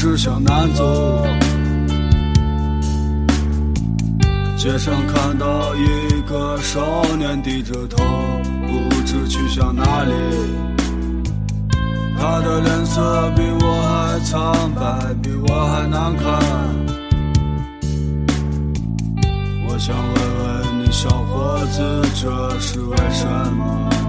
[0.00, 1.26] 一直向南走。
[4.56, 8.02] 街上看到一个少年低着头，
[8.66, 10.12] 不知去向哪里。
[12.18, 16.24] 他的脸色比我还苍白，比我还难看。
[19.68, 23.99] 我想问问你，小伙子，这是为什么？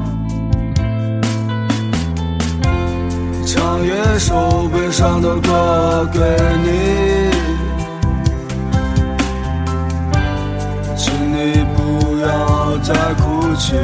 [3.53, 6.20] 唱一首悲伤的歌给
[6.63, 7.29] 你。
[10.95, 13.76] 请你不要再哭泣，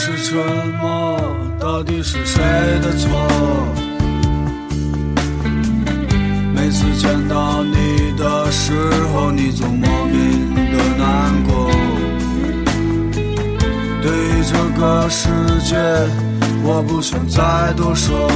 [0.00, 0.36] 是沉
[0.80, 1.18] 默
[1.58, 2.40] 到底是谁
[2.80, 3.08] 的错？
[6.54, 8.72] 每次见到你的时
[9.12, 11.68] 候，你总莫名的难过。
[14.00, 15.28] 对于这个世
[15.64, 15.74] 界，
[16.62, 18.30] 我不想再多说。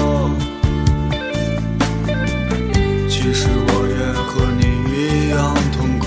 [3.09, 3.95] 其实我也
[4.27, 6.02] 和你一样痛苦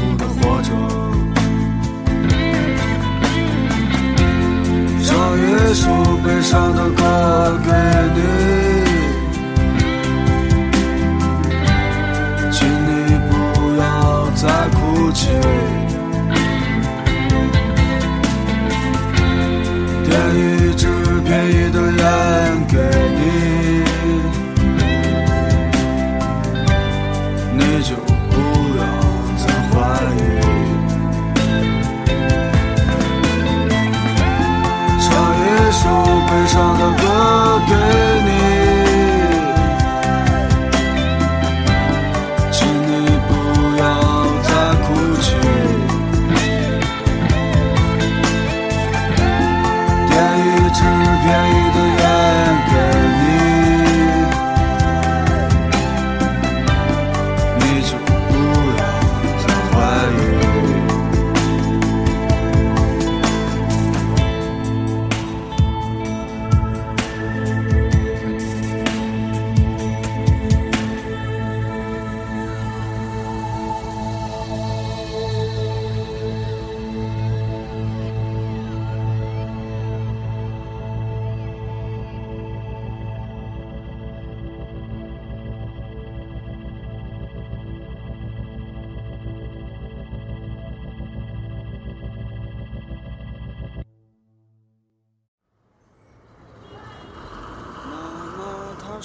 [5.66, 5.90] 唱一首
[6.24, 7.72] 悲伤的歌给
[8.14, 8.22] 你，
[12.52, 13.34] 请你不
[13.80, 15.30] 要再哭泣。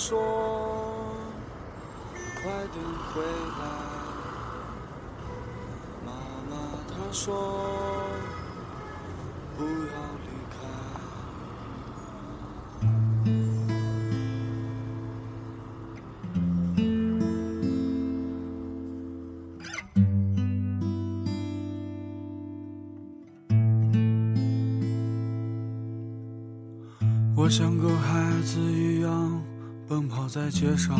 [0.03, 0.19] 说
[2.41, 3.63] ：“快点回来。”
[6.07, 6.09] 妈
[6.49, 6.57] 妈
[6.89, 7.29] 她说
[9.59, 9.69] ：“不要
[10.25, 10.57] 离开。”
[27.37, 29.50] 我像个孩子一样。
[29.91, 30.97] 奔跑在街上，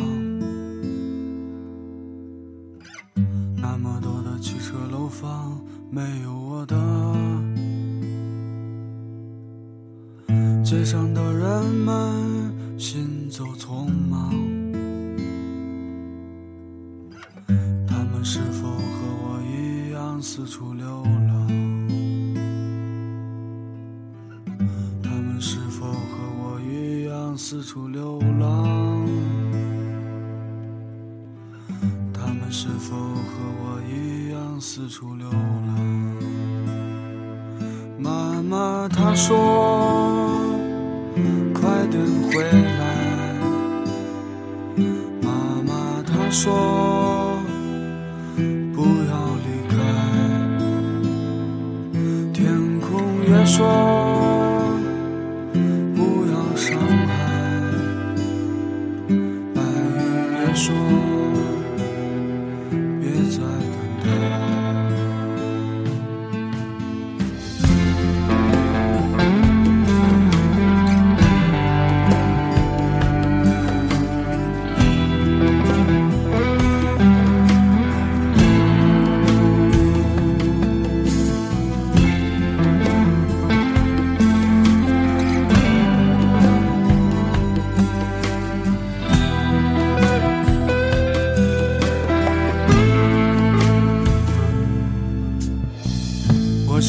[3.55, 5.57] 那么多的汽车楼房，
[5.89, 6.75] 没有我的。
[10.61, 14.29] 街上的人们行走匆忙，
[17.87, 20.80] 他们是否和我一样四处流
[27.37, 29.07] 四处流浪？
[32.13, 33.31] 他们是否和
[33.63, 35.39] 我一样四处流浪？
[37.97, 40.39] 妈妈她说
[41.53, 42.81] ：“快点回来。”
[45.21, 45.29] 妈
[45.65, 47.39] 妈她说
[48.73, 49.13] ：“不要
[49.45, 49.75] 离开。”
[52.33, 52.89] 天空
[53.27, 53.59] 也说：“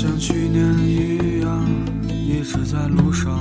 [0.02, 1.64] 像去年一样，
[2.08, 3.38] 一直在路上，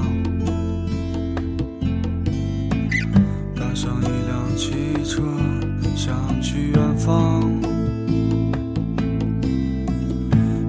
[3.56, 4.72] 搭上一辆汽
[5.04, 5.24] 车，
[5.96, 7.42] 想去远方。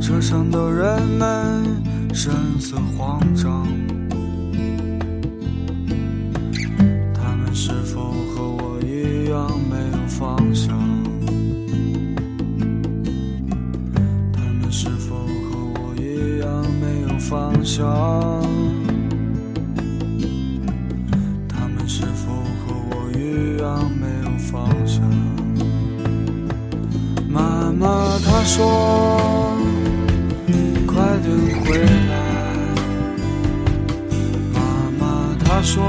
[0.00, 1.62] 车上的人们
[2.14, 3.68] 神色慌张，
[7.12, 10.91] 他们是否和我一样没有方向？
[17.32, 17.88] 方向？
[21.48, 22.30] 他们是否
[22.60, 25.00] 和我一样没有方向？
[27.26, 28.60] 妈妈她说。
[30.86, 31.26] 快点
[31.64, 31.78] 回
[32.10, 32.12] 来，
[34.52, 34.60] 妈
[35.00, 35.02] 妈
[35.42, 35.82] 她说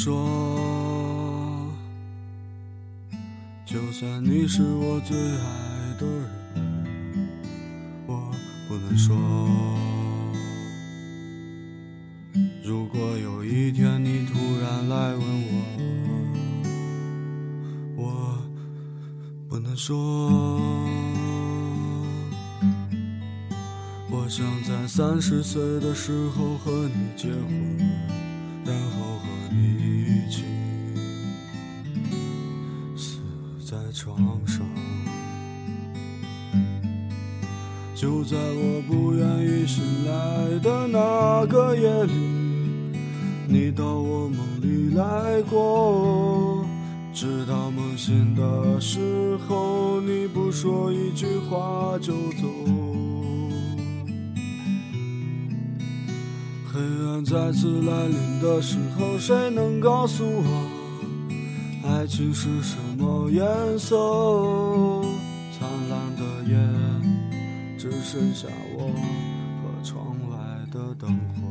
[0.00, 0.14] 说，
[3.66, 6.30] 就算你是我最爱的人，
[8.06, 8.32] 我
[8.68, 9.16] 不能说，
[12.62, 15.20] 如果有一天你突然来问
[17.96, 18.38] 我，我
[19.48, 19.98] 不能说，
[24.12, 27.76] 我想在三十岁的时候和你结婚。
[28.64, 29.24] 然后和
[33.98, 34.64] 在床上，
[37.96, 42.12] 就在我不愿意醒来的那个夜里，
[43.48, 46.64] 你到我梦里来过。
[47.12, 52.46] 直到梦醒的时候，你不说一句话就走。
[56.72, 60.77] 黑暗再次来临的时候，谁能告诉我，
[62.08, 63.94] 情是什么颜色？
[65.52, 66.56] 灿烂的夜，
[67.78, 68.90] 只剩下我
[69.60, 70.36] 和窗外
[70.72, 71.47] 的灯火。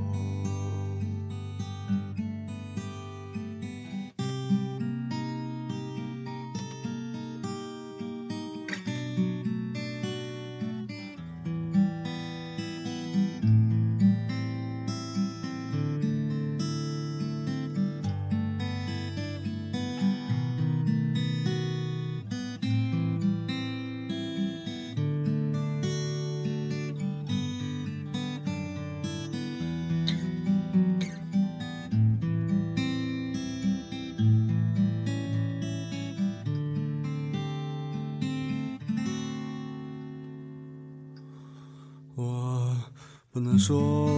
[43.58, 44.10] 说，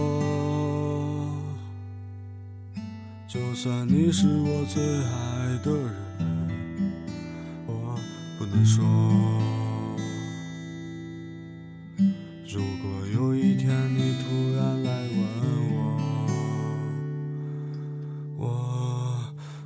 [3.26, 5.94] 就算你是我最爱的人，
[7.66, 7.96] 我
[8.38, 8.84] 不能说，
[12.46, 15.18] 如果有一天你突然来问
[15.70, 15.96] 我，
[18.36, 18.44] 我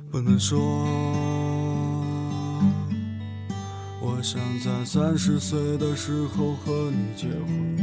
[0.09, 0.57] 不能说，
[3.99, 7.74] 我想在三十岁的时候和你结婚。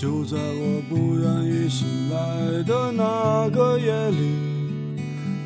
[0.00, 4.16] 就在我不愿意醒来的那个夜里，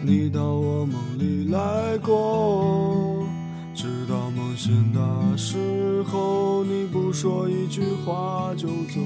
[0.00, 3.26] 你到我梦里来过。
[3.74, 9.00] 直到梦醒的时候，你不说一句话就走。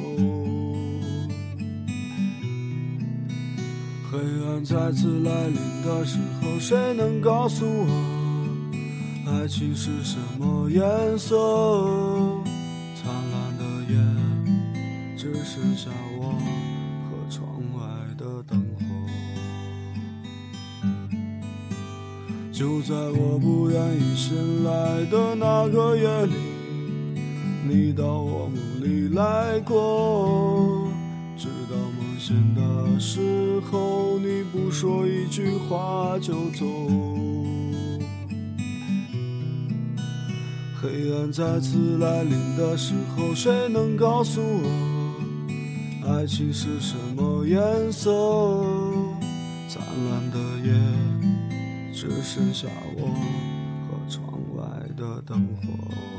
[4.13, 12.38] 黑暗再次来临的时候，谁能告诉我，爱情是什么颜色？
[15.51, 15.89] 剩下
[16.19, 16.37] 我
[17.09, 17.81] 和窗外
[18.19, 18.85] 的灯火。
[22.53, 26.35] 就在我不愿意醒来的那个夜里，
[27.67, 30.87] 你到我梦里来过。
[31.35, 36.67] 直到梦醒的时候，你不说一句话就走。
[40.81, 44.88] 黑暗再次来临的时候，谁能告诉我，
[46.29, 48.13] 情是什么颜色？
[49.67, 50.75] 灿烂的夜。
[51.95, 53.09] 只剩下我
[53.89, 54.63] 和窗外
[54.97, 56.18] 的灯火。